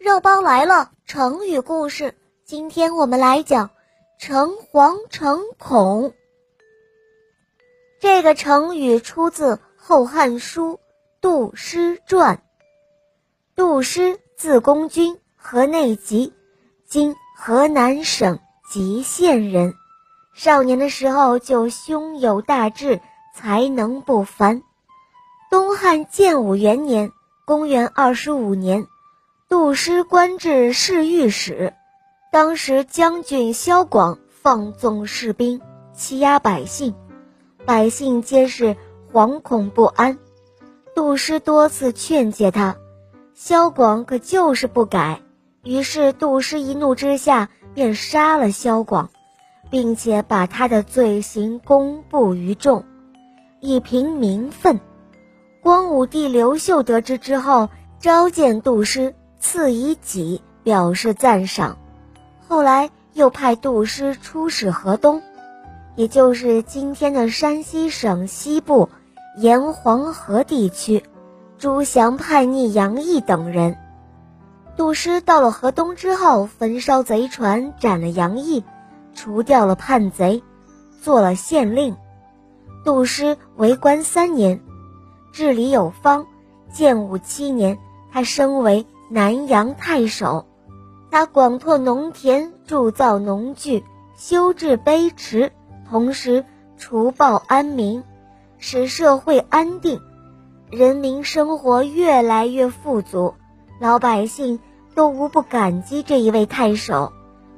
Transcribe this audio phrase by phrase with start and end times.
[0.00, 2.14] 肉包来了，成语故事。
[2.46, 3.68] 今天我们来讲
[4.18, 6.14] “诚惶诚恐”。
[8.00, 10.76] 这个成语出自《后汉书·
[11.20, 12.36] 杜诗传》。
[13.54, 16.32] 杜诗字公君，河内籍
[16.88, 18.40] （今河南省
[18.70, 19.74] 吉县人）。
[20.32, 23.02] 少年的时候就胸有大志，
[23.34, 24.62] 才能不凡。
[25.50, 27.12] 东汉建武元年。
[27.44, 28.86] 公元二十五年，
[29.50, 31.72] 杜诗官至侍御史。
[32.30, 35.60] 当时将军萧广放纵士兵，
[35.92, 36.94] 欺压百姓，
[37.66, 38.76] 百姓皆是
[39.12, 40.18] 惶恐不安。
[40.94, 42.76] 杜诗多次劝诫他，
[43.34, 45.20] 萧广可就是不改。
[45.64, 49.10] 于是杜诗一怒之下便杀了萧广，
[49.68, 52.84] 并且把他的罪行公布于众，
[53.58, 54.78] 以平民愤。
[55.60, 61.78] 光武帝刘秀得知之后，召见杜诗，赐以己，表示赞赏。
[62.46, 65.22] 后来又派杜诗出使河东，
[65.96, 68.88] 也就是今天的山西省西部
[69.36, 71.02] 沿黄河地区，
[71.58, 73.76] 诛降叛逆杨毅等人。
[74.76, 78.64] 杜诗到了河东之后，焚烧贼船，斩了杨毅，
[79.14, 80.42] 除掉了叛贼，
[81.02, 81.96] 做了县令。
[82.84, 84.60] 杜诗为官三年。
[85.32, 86.26] 治理有方，
[86.72, 87.78] 建武七年，
[88.10, 90.46] 他升为南阳太守。
[91.10, 93.82] 他广拓农田，铸造农具，
[94.16, 95.50] 修治碑池，
[95.88, 96.44] 同时
[96.78, 98.04] 除暴安民，
[98.58, 100.00] 使社会安定，
[100.70, 103.34] 人民生活越来越富足，
[103.80, 104.60] 老百姓
[104.94, 107.12] 都无不感激这一位太守。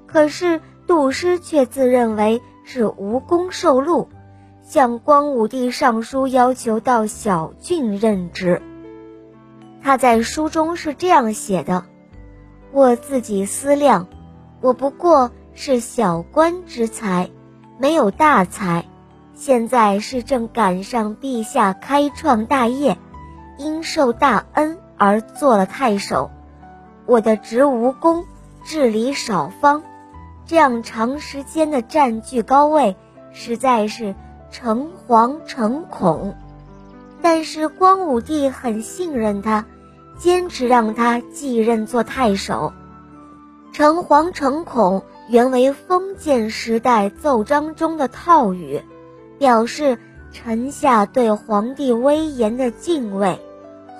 [0.06, 4.09] 可是杜诗却自认为是无功受禄。
[4.62, 8.62] 向光武帝上书，要求到小郡任职。
[9.83, 11.84] 他在书中是这样写的
[12.72, 14.06] ：“我自己思量，
[14.61, 17.30] 我不过是小官之才，
[17.78, 18.84] 没有大才。
[19.34, 22.97] 现在是正赶上陛下开创大业，
[23.59, 26.31] 因受大恩而做了太守。
[27.06, 28.25] 我的职无功，
[28.64, 29.82] 治理少方，
[30.47, 32.97] 这样长时间的占据高位，
[33.32, 34.14] 实在是。”
[34.53, 36.34] 诚惶诚恐，
[37.22, 39.64] 但是光武帝很信任他，
[40.22, 42.72] 坚持让他继任做太守。
[43.72, 48.81] 诚惶诚恐原为封建时代奏章中的套语，
[49.41, 49.99] 表示
[50.31, 53.37] 臣下对皇帝威严的敬畏。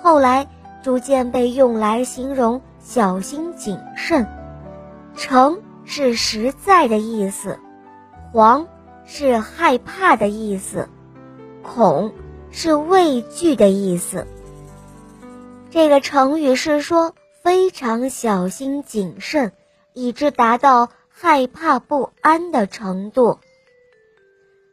[0.01, 0.47] 后来
[0.81, 4.25] 逐渐被用来形容小心谨慎。
[5.17, 7.59] 诚是实在的意思，
[8.31, 8.65] 惶。
[9.05, 10.87] 是害怕的意思，
[11.61, 12.13] 恐
[12.51, 14.25] 是畏惧的意思。
[15.73, 19.53] 这个成语是说非常小心谨慎，
[19.93, 23.39] 以致达到害怕不安的程度。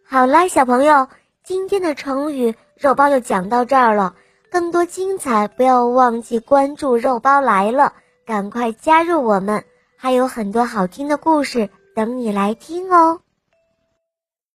[0.05, 1.09] 好啦，小朋友，
[1.43, 4.15] 今天的成语肉包就讲到这儿了。
[4.51, 7.95] 更多精彩，不要忘记关注肉包来了，
[8.27, 9.65] 赶快加入我们，
[9.97, 13.23] 还有很多好听的故事等你来听哦。